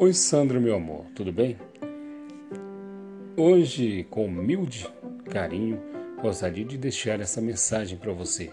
[0.00, 1.56] Oi, Sandra, meu amor, tudo bem?
[3.36, 4.88] Hoje, com humilde
[5.30, 5.80] carinho,
[6.20, 8.52] gostaria de deixar essa mensagem para você.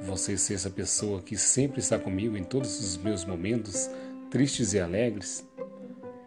[0.00, 3.90] Você ser essa pessoa que sempre está comigo em todos os meus momentos,
[4.30, 5.44] tristes e alegres,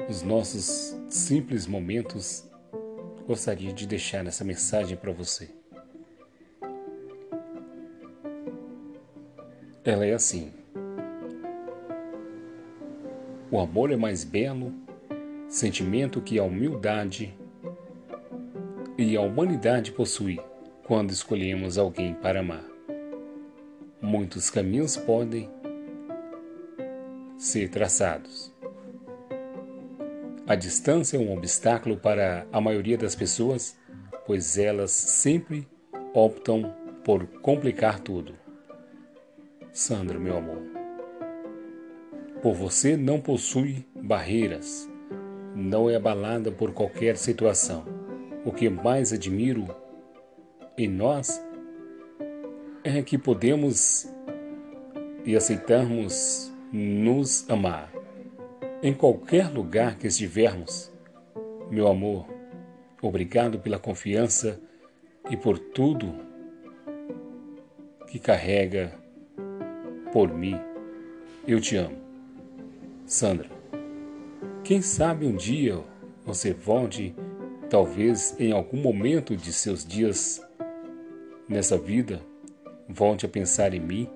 [0.09, 2.49] os nossos simples momentos,
[3.25, 5.54] gostaria de deixar essa mensagem para você.
[9.85, 10.51] Ela é assim.
[13.51, 14.73] O amor é mais belo,
[15.47, 17.37] sentimento que a humildade
[18.97, 20.39] e a humanidade possui
[20.85, 22.65] quando escolhemos alguém para amar.
[24.01, 25.47] Muitos caminhos podem
[27.37, 28.51] ser traçados.
[30.47, 33.77] A distância é um obstáculo para a maioria das pessoas,
[34.25, 35.67] pois elas sempre
[36.11, 38.44] optam por complicar tudo.
[39.75, 40.61] Sandra, meu amor.
[42.41, 44.89] Por você não possui barreiras,
[45.53, 47.83] não é abalada por qualquer situação.
[48.45, 49.67] O que mais admiro
[50.77, 51.43] em nós
[52.85, 54.09] é que podemos
[55.25, 57.91] e aceitamos nos amar.
[58.81, 60.89] Em qualquer lugar que estivermos,
[61.69, 62.25] meu amor,
[63.01, 64.57] obrigado pela confiança
[65.29, 66.15] e por tudo
[68.07, 69.03] que carrega
[70.15, 70.57] por mim.
[71.45, 71.97] Eu te amo.
[73.05, 73.49] Sandra,
[74.63, 75.83] quem sabe um dia
[76.25, 77.13] você volte,
[77.69, 80.41] talvez em algum momento de seus dias
[81.49, 82.21] nessa vida,
[82.87, 84.09] volte a pensar em mim,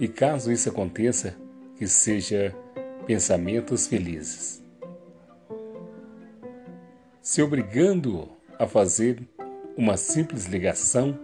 [0.00, 1.36] e caso isso aconteça,
[1.76, 2.52] que seja
[3.06, 4.60] pensamentos felizes.
[7.22, 9.22] Se obrigando a fazer
[9.76, 11.16] uma simples ligação,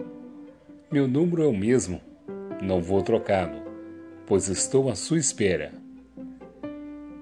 [0.92, 2.00] meu número é o mesmo,
[2.62, 3.63] não vou trocá-lo,
[4.26, 5.72] pois estou à sua espera.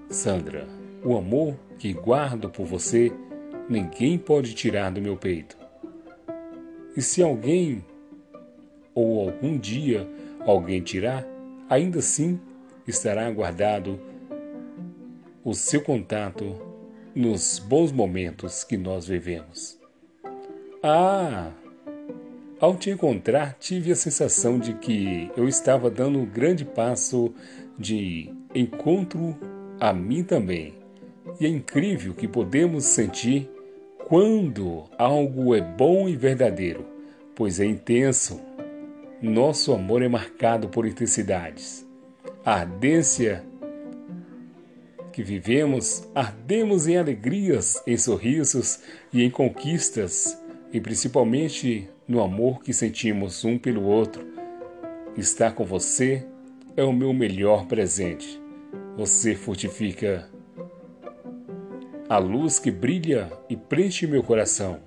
[0.09, 0.67] Sandra,
[1.05, 3.13] o amor que guardo por você
[3.69, 5.57] ninguém pode tirar do meu peito.
[6.97, 7.85] E se alguém
[8.95, 10.09] ou algum dia
[10.41, 11.27] alguém tirar,
[11.69, 12.39] ainda assim
[12.87, 13.99] estará guardado
[15.45, 16.61] o seu contato
[17.15, 19.79] nos bons momentos que nós vivemos.
[20.83, 21.53] Ah!
[22.63, 27.35] Ao te encontrar, tive a sensação de que eu estava dando um grande passo
[27.77, 29.37] de encontro
[29.81, 30.73] a mim também.
[31.41, 33.51] E é incrível que podemos sentir
[34.07, 36.87] quando algo é bom e verdadeiro,
[37.35, 38.41] pois é intenso.
[39.21, 41.85] Nosso amor é marcado por intensidades.
[42.45, 43.45] A ardência
[45.13, 48.79] que vivemos, ardemos em alegrias, em sorrisos
[49.13, 50.41] e em conquistas,
[50.73, 54.23] e principalmente no amor que sentimos um pelo outro.
[55.17, 56.27] Estar com você
[56.77, 58.39] é o meu melhor presente.
[58.99, 60.29] Você fortifica
[62.11, 64.81] a luz que brilha e preenche meu coração.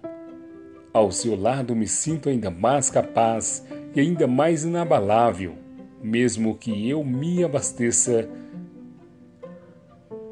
[0.94, 3.66] Ao seu lado me sinto ainda mais capaz
[3.96, 5.56] e ainda mais inabalável,
[6.04, 8.30] mesmo que eu me abasteça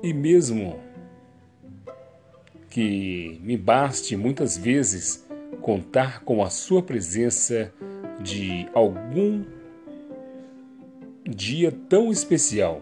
[0.03, 0.79] e mesmo
[2.69, 5.22] que me baste muitas vezes
[5.63, 7.73] contar com a sua presença
[8.21, 9.45] de algum
[11.25, 12.81] dia tão especial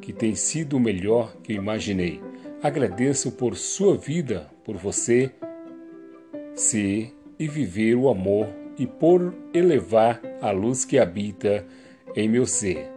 [0.00, 2.20] que tem sido o melhor que imaginei.
[2.60, 5.30] Agradeço por sua vida, por você
[6.56, 11.64] ser e viver o amor e por elevar a luz que habita
[12.16, 12.90] em meu ser.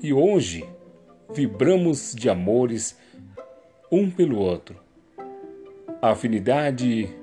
[0.00, 0.64] E hoje
[1.34, 2.96] vibramos de amores
[3.90, 4.76] um pelo outro.
[6.00, 7.21] A afinidade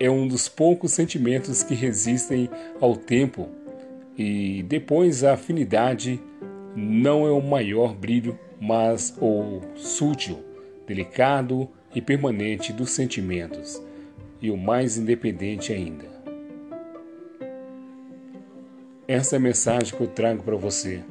[0.00, 2.48] é um dos poucos sentimentos que resistem
[2.80, 3.48] ao tempo,
[4.16, 6.20] e depois a afinidade
[6.76, 10.38] não é o maior brilho, mas o sutil,
[10.86, 13.82] delicado e permanente dos sentimentos,
[14.40, 16.06] e o mais independente ainda.
[19.06, 21.02] Essa é a mensagem que eu trago para você.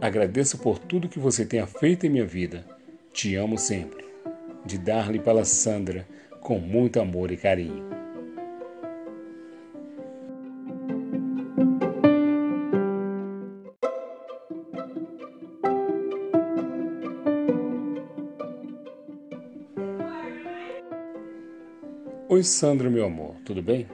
[0.00, 2.64] Agradeço por tudo que você tenha feito em minha vida.
[3.12, 4.06] Te amo sempre.
[4.64, 6.06] De Darly para Sandra,
[6.40, 7.88] com muito amor e carinho.
[22.28, 23.86] Oi, Sandra, meu amor, tudo bem?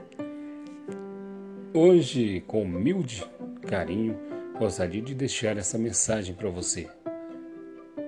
[1.73, 3.25] Hoje, com humilde
[3.65, 4.17] carinho,
[4.59, 6.87] gostaria de deixar essa mensagem para você.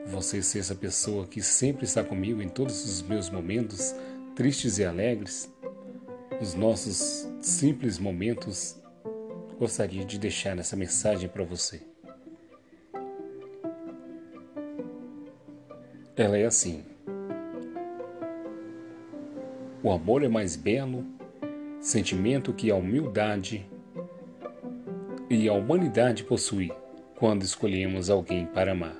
[0.05, 3.95] Você ser essa pessoa que sempre está comigo em todos os meus momentos,
[4.37, 5.51] tristes e alegres,
[6.39, 8.79] nos nossos simples momentos,
[9.57, 11.81] gostaria de deixar essa mensagem para você.
[16.15, 16.85] Ela é assim.
[19.81, 21.03] O amor é mais belo,
[21.79, 23.67] sentimento que a humildade
[25.31, 26.71] e a humanidade possui
[27.15, 28.97] quando escolhemos alguém para amar.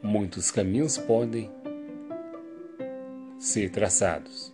[0.00, 1.50] Muitos caminhos podem
[3.46, 4.52] ser traçados.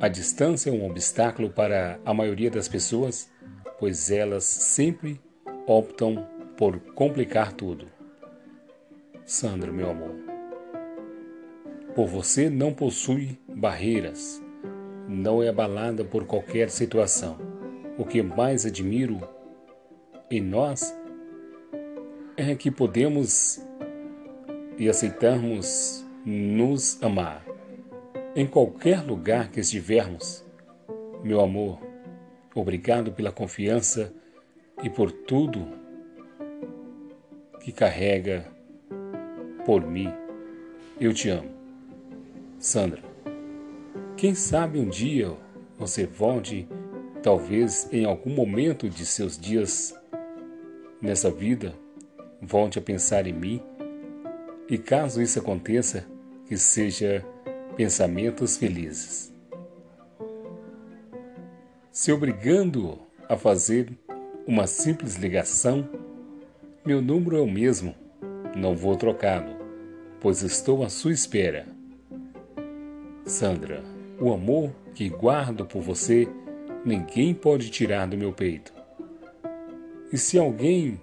[0.00, 3.30] A distância é um obstáculo para a maioria das pessoas,
[3.78, 5.20] pois elas sempre
[5.66, 7.86] optam por complicar tudo.
[9.24, 10.14] Sandra, meu amor,
[11.94, 14.42] por você não possui barreiras,
[15.08, 17.38] não é abalada por qualquer situação.
[17.96, 19.20] O que mais admiro
[20.28, 20.92] em nós
[22.36, 23.60] é que podemos
[24.76, 27.42] e aceitamos nos amar
[28.36, 30.44] em qualquer lugar que estivermos.
[31.24, 31.80] Meu amor,
[32.54, 34.12] obrigado pela confiança
[34.82, 35.66] e por tudo
[37.60, 38.46] que carrega
[39.64, 40.12] por mim.
[41.00, 41.48] Eu te amo.
[42.58, 43.02] Sandra,
[44.14, 45.34] quem sabe um dia
[45.78, 46.68] você volte,
[47.22, 49.98] talvez em algum momento de seus dias
[51.00, 51.74] nessa vida,
[52.42, 53.62] volte a pensar em mim
[54.68, 56.06] e caso isso aconteça,
[56.48, 57.24] que seja
[57.76, 59.32] pensamentos felizes.
[61.92, 62.98] Se obrigando
[63.28, 63.90] a fazer
[64.46, 65.86] uma simples ligação,
[66.86, 67.94] meu número é o mesmo,
[68.56, 69.56] não vou trocá-lo,
[70.20, 71.66] pois estou à sua espera.
[73.26, 73.84] Sandra,
[74.18, 76.26] o amor que guardo por você,
[76.82, 78.72] ninguém pode tirar do meu peito.
[80.10, 80.98] E se alguém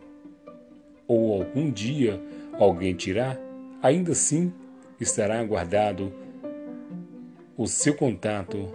[1.08, 2.20] ou algum dia
[2.54, 3.40] alguém tirar,
[3.84, 4.52] ainda assim
[5.00, 6.14] estará guardado
[7.58, 8.70] o seu contato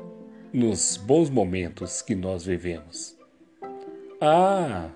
[0.52, 3.16] nos bons momentos que nós vivemos.
[4.20, 4.90] Ah!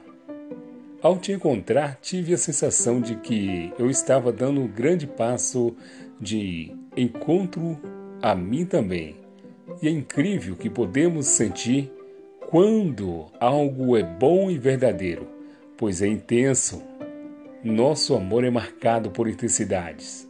[1.02, 5.76] Ao te encontrar, tive a sensação de que eu estava dando um grande passo
[6.18, 7.78] de encontro
[8.22, 9.16] a mim também.
[9.82, 11.92] E é incrível que podemos sentir
[12.48, 15.28] quando algo é bom e verdadeiro,
[15.76, 16.82] pois é intenso.
[17.62, 20.23] Nosso amor é marcado por intensidades.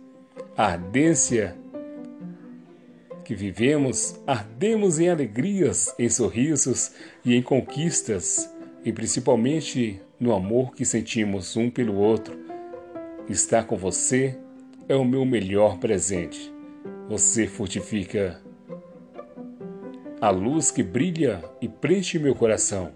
[0.57, 1.57] Ardência
[3.25, 6.93] que vivemos, ardemos em alegrias, em sorrisos
[7.25, 8.49] e em conquistas,
[8.85, 12.39] e principalmente no amor que sentimos um pelo outro.
[13.29, 14.39] Estar com você
[14.89, 16.53] é o meu melhor presente.
[17.09, 18.41] Você fortifica
[20.21, 22.93] a luz que brilha e preenche meu coração.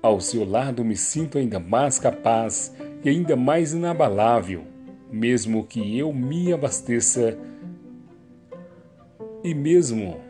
[0.00, 2.74] Ao seu lado me sinto ainda mais capaz
[3.04, 4.73] e ainda mais inabalável,
[5.10, 7.38] mesmo que eu me abasteça
[9.42, 10.20] e mesmo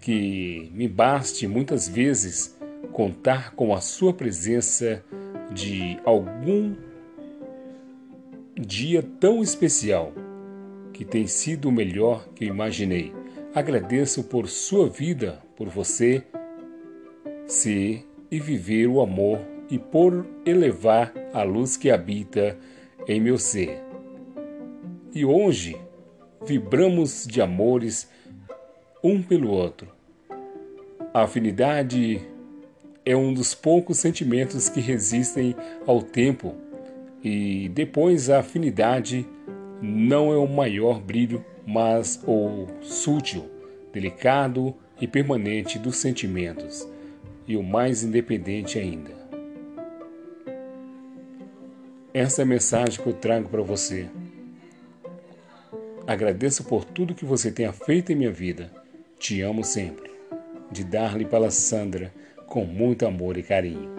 [0.00, 2.56] que me baste muitas vezes
[2.92, 5.02] contar com a sua presença
[5.52, 6.74] de algum
[8.56, 10.12] dia tão especial,
[10.92, 13.12] que tem sido o melhor que imaginei.
[13.54, 16.22] Agradeço por sua vida, por você
[17.46, 22.56] ser e viver o amor e por elevar a luz que habita
[23.06, 23.82] em meu ser.
[25.14, 25.76] E hoje
[26.46, 28.08] vibramos de amores
[29.02, 29.88] um pelo outro.
[31.12, 32.20] A afinidade
[33.04, 35.54] é um dos poucos sentimentos que resistem
[35.86, 36.54] ao tempo,
[37.22, 39.26] e depois a afinidade
[39.80, 43.44] não é o maior brilho, mas o sutil,
[43.92, 46.88] delicado e permanente dos sentimentos,
[47.46, 49.23] e o mais independente ainda.
[52.16, 54.08] Essa é a mensagem que eu trago para você.
[56.06, 58.72] Agradeço por tudo que você tenha feito em minha vida.
[59.18, 60.12] Te amo sempre.
[60.70, 62.14] De Darly para Sandra,
[62.46, 63.92] com muito amor e carinho.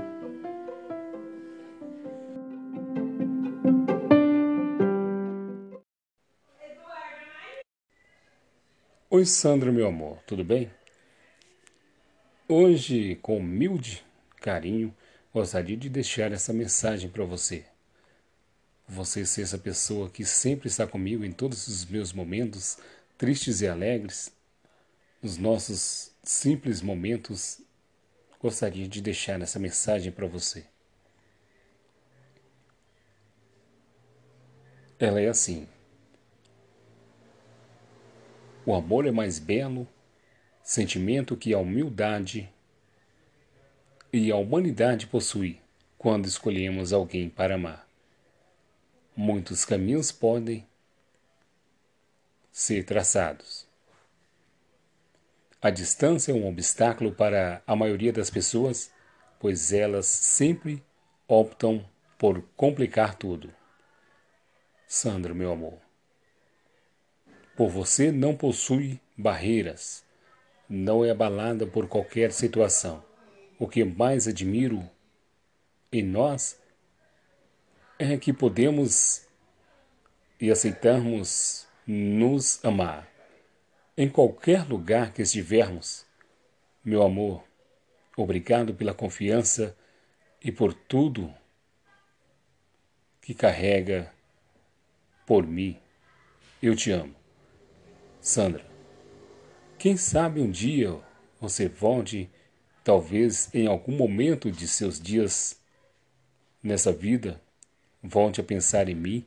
[9.09, 10.71] Oi, Sandra, meu amor, tudo bem?
[12.47, 14.05] Hoje, com humilde
[14.37, 14.95] carinho,
[15.33, 17.65] gostaria de deixar essa mensagem para você
[18.87, 22.77] você ser essa pessoa que sempre está comigo em todos os meus momentos,
[23.17, 24.31] tristes e alegres,
[25.21, 27.61] nos nossos simples momentos,
[28.39, 30.65] gostaria de deixar essa mensagem para você.
[34.99, 35.67] Ela é assim.
[38.65, 39.87] O amor é mais belo,
[40.63, 42.49] sentimento que a humildade
[44.11, 45.59] e a humanidade possui
[45.97, 47.84] quando escolhemos alguém para amar.
[49.15, 50.67] Muitos caminhos podem
[52.51, 53.65] ser traçados.
[55.61, 58.91] A distância é um obstáculo para a maioria das pessoas,
[59.39, 60.83] pois elas sempre
[61.27, 63.53] optam por complicar tudo.
[64.85, 65.79] Sandro, meu amor,
[67.55, 70.03] por você não possui barreiras,
[70.69, 73.01] não é abalada por qualquer situação.
[73.57, 74.89] O que mais admiro
[75.91, 76.59] em nós
[77.97, 79.25] é que podemos
[80.39, 83.09] e aceitamos nos amar
[83.97, 86.05] em qualquer lugar que estivermos.
[86.83, 87.43] Meu amor,
[88.17, 89.75] obrigado pela confiança
[90.43, 91.33] e por tudo
[93.21, 94.11] que carrega
[95.25, 95.79] por mim.
[96.61, 97.15] Eu te amo.
[98.19, 98.65] Sandra,
[99.79, 100.99] quem sabe um dia
[101.39, 102.29] você volte,
[102.83, 105.61] talvez em algum momento de seus dias
[106.61, 107.41] nessa vida,
[108.07, 109.25] volte a pensar em mim,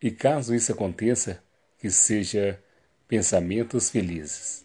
[0.00, 1.42] e caso isso aconteça,
[1.78, 2.62] que seja
[3.08, 4.64] pensamentos felizes.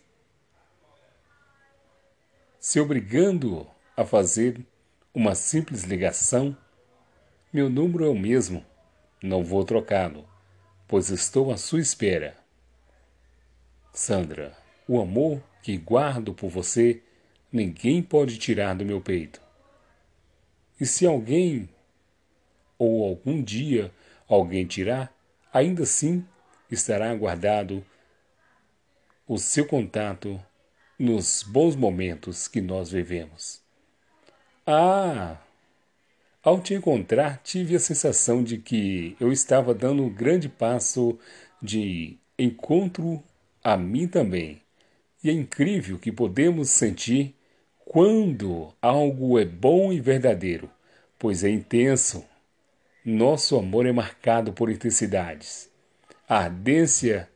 [2.59, 4.59] Se obrigando a fazer
[5.13, 6.55] uma simples ligação,
[7.51, 8.65] meu número é o mesmo,
[9.21, 10.27] não vou trocá-lo,
[10.87, 12.37] pois estou à sua espera.
[13.93, 17.01] Sandra, o amor que guardo por você
[17.51, 19.41] ninguém pode tirar do meu peito.
[20.79, 21.69] E se alguém
[22.81, 23.93] ou algum dia
[24.27, 25.15] alguém tirar,
[25.53, 26.25] ainda assim
[26.71, 27.85] estará guardado
[29.27, 30.41] o seu contato
[30.97, 33.61] nos bons momentos que nós vivemos.
[34.65, 35.37] Ah!
[36.41, 41.19] Ao te encontrar, tive a sensação de que eu estava dando um grande passo
[41.61, 43.23] de encontro
[43.63, 44.59] a mim também.
[45.23, 47.35] E é incrível que podemos sentir
[47.85, 50.67] quando algo é bom e verdadeiro,
[51.19, 52.30] pois é intenso.
[53.03, 55.67] Nosso amor é marcado por intensidades.
[56.29, 57.27] A ardência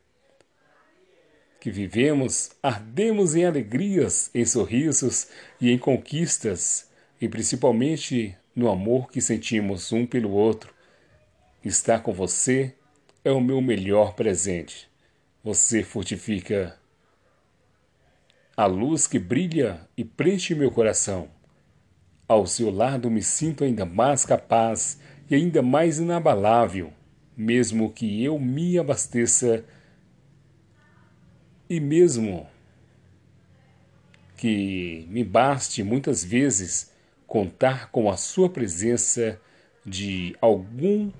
[1.60, 5.28] que vivemos, ardemos em alegrias, em sorrisos
[5.60, 6.88] e em conquistas,
[7.20, 10.72] e principalmente no amor que sentimos um pelo outro.
[11.64, 12.76] Estar com você
[13.24, 14.88] é o meu melhor presente.
[15.44, 16.80] Você fortifica
[18.56, 21.28] a luz que brilha e preenche meu coração.
[22.28, 26.94] Ao seu lado me sinto ainda mais capaz e ainda mais inabalável,
[27.36, 29.66] mesmo que eu me abasteça
[31.70, 32.48] e mesmo
[34.38, 36.92] que me baste muitas vezes
[37.26, 39.40] contar com a sua presença
[39.86, 41.12] de algum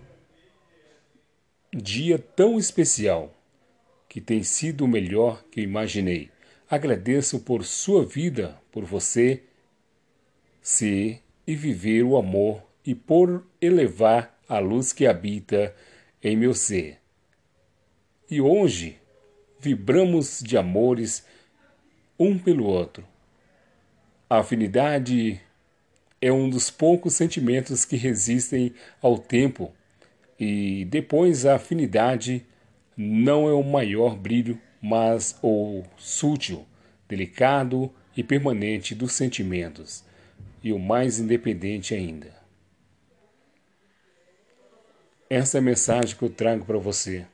[1.74, 3.34] dia tão especial,
[4.08, 6.30] que tem sido o melhor que eu imaginei.
[6.70, 9.44] Agradeço por sua vida, por você
[10.62, 15.74] ser e viver o amor e por elevar a luz que habita
[16.24, 17.00] em meu ser.
[18.30, 19.00] E hoje
[19.60, 21.26] vibramos de amores
[22.20, 23.06] um pelo outro.
[24.30, 25.42] A afinidade
[26.22, 29.74] é um dos poucos sentimentos que resistem ao tempo,
[30.40, 32.46] e depois a afinidade
[32.98, 36.66] não é o maior brilho, mas o sútil,
[37.08, 40.04] delicado e permanente dos sentimentos,
[40.64, 42.45] e o mais independente ainda.
[45.30, 47.26] Essa é a mensagem que eu trago para você.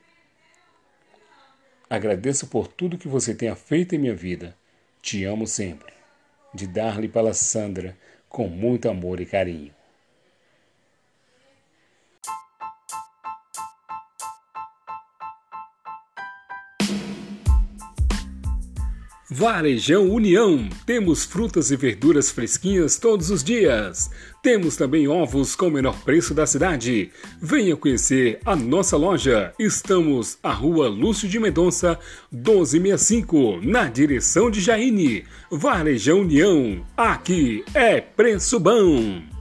[1.90, 4.56] Agradeço por tudo que você tenha feito em minha vida.
[5.02, 5.92] Te amo sempre.
[6.54, 7.94] De Darly para Sandra,
[8.30, 9.74] com muito amor e carinho.
[19.32, 20.68] Varejão União.
[20.84, 24.10] Temos frutas e verduras fresquinhas todos os dias.
[24.42, 27.10] Temos também ovos com o menor preço da cidade.
[27.40, 29.54] Venha conhecer a nossa loja.
[29.58, 31.98] Estamos à rua Lúcio de Mendonça,
[32.30, 35.24] 1265, na direção de Jaine.
[35.50, 36.84] Varejão União.
[36.94, 39.31] Aqui é preço bom.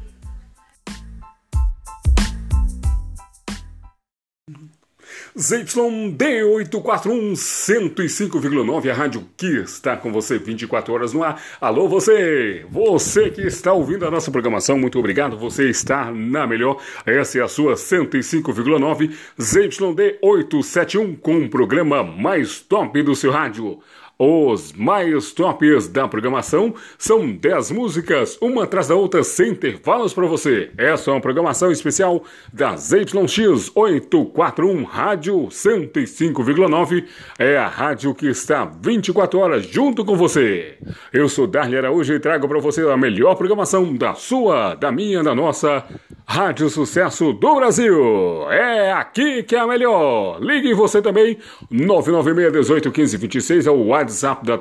[5.38, 11.42] ZYD841 105,9, a rádio que está com você 24 horas no ar.
[11.62, 12.66] Alô, você!
[12.70, 15.38] Você que está ouvindo a nossa programação, muito obrigado.
[15.38, 16.82] Você está na melhor.
[17.06, 23.80] Essa é a sua 105,9 ZYD871 com o programa mais top do seu rádio.
[24.24, 30.28] Os mais tops da programação são 10 músicas, uma atrás da outra, sem intervalos para
[30.28, 30.70] você.
[30.78, 32.24] Essa é uma programação especial
[32.54, 37.06] da ZYX 841 Rádio 105,9.
[37.40, 40.78] É a rádio que está 24 horas junto com você.
[41.12, 45.24] Eu sou Darley Araújo e trago para você a melhor programação da sua, da minha,
[45.24, 45.84] da nossa
[46.32, 48.50] Rádio Sucesso do Brasil.
[48.50, 50.40] É aqui que é a melhor.
[50.42, 51.38] Ligue você também,
[51.70, 54.58] 996 18 15 26 é o WhatsApp da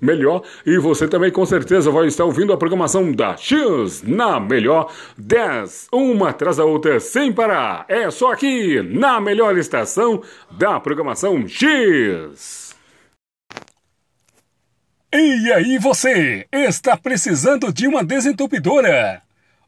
[0.00, 4.90] melhor e você também com certeza vai estar ouvindo a programação da X na melhor
[5.18, 7.84] 10, uma atrás da outra sem parar.
[7.86, 12.74] É só aqui na melhor estação da programação X.
[15.12, 19.22] E aí você, está precisando de uma desentupidora?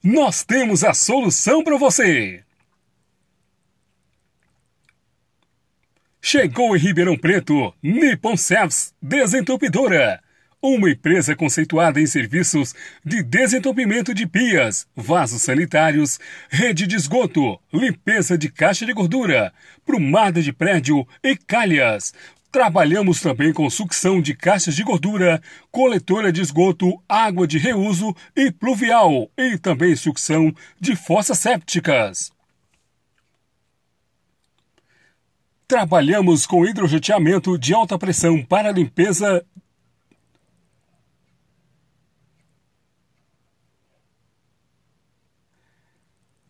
[0.08, 2.44] Nós temos a solução para você.
[6.22, 10.22] Chegou em Ribeirão Preto, Nippon Service Desentupidora.
[10.62, 12.72] Uma empresa conceituada em serviços
[13.04, 19.52] de desentupimento de pias, vasos sanitários, rede de esgoto, limpeza de caixa de gordura,
[19.84, 22.14] prumada de prédio e calhas.
[22.50, 28.50] Trabalhamos também com sucção de caixas de gordura, coletora de esgoto, água de reuso e
[28.50, 32.32] pluvial, e também sucção de fossas sépticas.
[35.68, 39.44] Trabalhamos com hidrojeteamento de alta pressão para limpeza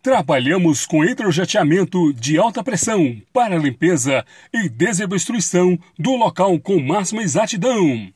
[0.07, 8.15] Trabalhamos com hidrojeteamento de alta pressão para limpeza e desobstrução do local com máxima exatidão.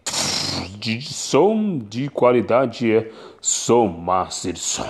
[0.85, 4.85] De som de qualidade é Som Master Som.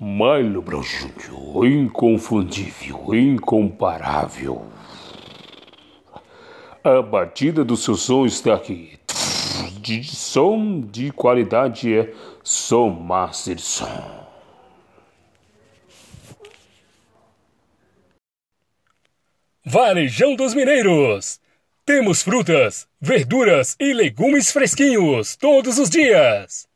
[0.00, 4.64] Milo Brown Jr., inconfundível, incomparável.
[6.82, 8.98] A batida do seu som está aqui
[9.80, 12.12] de som de qualidade é
[12.42, 14.19] Som Master Som.
[19.70, 21.40] Varejão dos Mineiros.
[21.86, 26.66] Temos frutas, verduras e legumes fresquinhos todos os dias.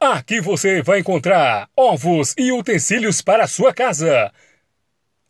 [0.00, 4.32] Aqui você vai encontrar ovos e utensílios para a sua casa.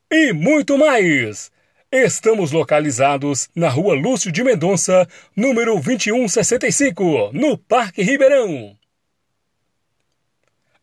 [0.08, 1.50] E muito mais.
[1.90, 8.78] Estamos localizados na rua Lúcio de Mendonça, número 2165, no Parque Ribeirão.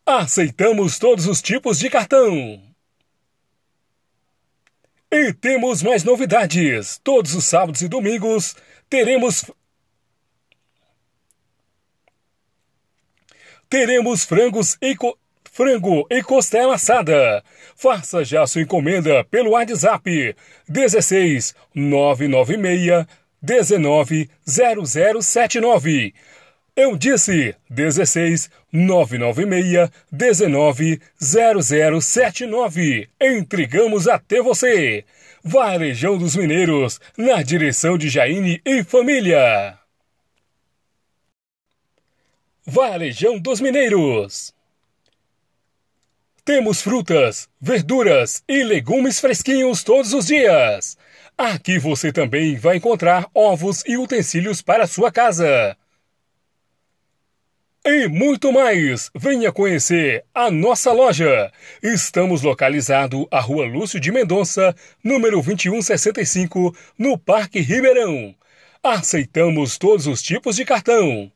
[0.04, 2.67] Aceitamos todos os tipos de cartão.
[5.10, 7.00] E temos mais novidades.
[7.02, 8.54] Todos os sábados e domingos
[8.90, 9.50] teremos
[13.70, 15.18] teremos frangos e co
[15.50, 17.42] frango e costela assada.
[17.74, 20.36] Faça já sua encomenda pelo WhatsApp
[20.68, 23.06] 16 996
[23.40, 26.14] 19 0079.
[26.80, 33.08] Eu disse 16 996 19 0079.
[33.20, 35.04] Entregamos até você.
[35.42, 39.76] Varejão dos Mineiros, na direção de Jaine e família.
[42.64, 44.54] Varejão dos Mineiros.
[46.44, 50.96] Temos frutas, verduras e legumes fresquinhos todos os dias.
[51.36, 55.76] Aqui você também vai encontrar ovos e utensílios para sua casa.
[57.84, 59.10] E muito mais!
[59.14, 61.50] Venha conhecer a nossa loja.
[61.82, 68.34] Estamos localizados à Rua Lúcio de Mendonça, número 2165, no Parque Ribeirão.
[68.82, 71.30] Aceitamos todos os tipos de cartão.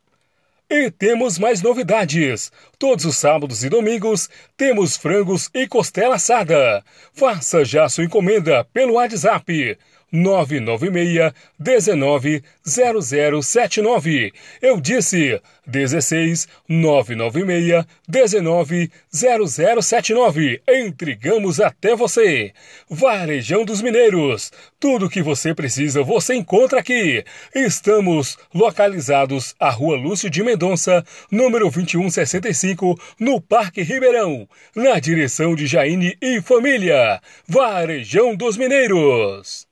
[0.68, 2.50] E temos mais novidades.
[2.78, 6.85] Todos os sábados e domingos temos frangos e costela assada.
[7.12, 9.78] Faça já sua encomenda pelo WhatsApp
[10.12, 14.33] 996 19 0079.
[14.61, 20.62] Eu disse 16 996 19 0079.
[20.68, 22.53] Entregamos até você.
[22.88, 24.53] Varejão dos Mineiros.
[24.79, 27.25] Tudo que você precisa você encontra aqui.
[27.55, 35.66] Estamos localizados à Rua Lúcio de Mendonça, número 2165, no Parque Ribeirão, na direção de
[35.66, 37.20] Jaine e Família.
[37.48, 39.71] Varejão dos Mineiros.